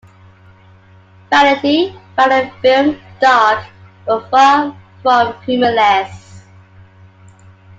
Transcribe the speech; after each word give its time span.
"Variety" 1.29 1.93
found 2.15 2.31
the 2.31 2.51
film 2.63 2.99
dark, 3.19 3.67
but 4.07 4.27
"far 4.31 4.75
from 5.03 5.39
humorless. 5.43 6.41